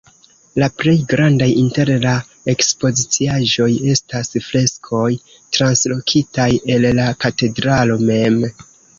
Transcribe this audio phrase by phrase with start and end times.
[0.61, 2.13] La plej grandaj inter la
[2.53, 5.09] ekspoziciaĵoj estas freskoj,
[5.57, 8.41] translokitaj el la katedralo mem.